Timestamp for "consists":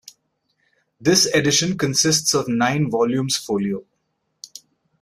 1.77-2.33